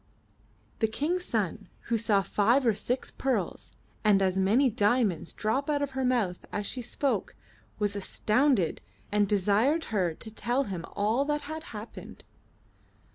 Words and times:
The 0.79 0.87
King's 0.87 1.25
son 1.25 1.69
who 1.81 1.97
saw 1.99 2.23
five 2.23 2.65
or 2.65 2.73
six 2.73 3.11
pearls 3.11 3.71
and 4.03 4.19
as 4.19 4.35
many 4.35 4.67
diamonds 4.67 5.31
drop 5.31 5.69
out 5.69 5.83
of 5.83 5.91
her 5.91 6.03
mouth 6.03 6.43
as 6.51 6.65
she 6.65 6.81
spoke, 6.81 7.35
was 7.77 7.95
astounded 7.95 8.81
and 9.11 9.27
desired 9.27 9.85
her 9.93 10.15
to 10.15 10.33
tell 10.33 10.63
him 10.63 10.85
all 10.95 11.23
that 11.25 11.41
had 11.43 11.65
happened. 11.65 12.23